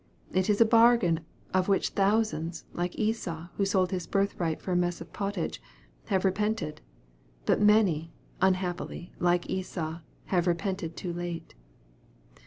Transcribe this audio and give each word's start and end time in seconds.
It 0.33 0.49
is 0.49 0.59
a 0.59 0.65
bargain 0.65 1.19
of 1.53 1.67
which 1.67 1.89
thousands, 1.89 2.65
like 2.73 2.97
Esau, 2.97 3.49
who 3.57 3.65
sold 3.65 3.91
his 3.91 4.07
birth 4.07 4.33
right 4.39 4.59
for 4.59 4.71
a 4.71 4.75
mess 4.75 4.99
of 4.99 5.13
pottage, 5.13 5.61
have 6.05 6.25
repented 6.25 6.81
but 7.45 7.61
many, 7.61 8.11
unhappily, 8.41 9.13
like 9.19 9.47
Esau, 9.47 9.99
have 10.25 10.47
repented 10.47 10.97
too 10.97 11.13
late. 11.13 11.53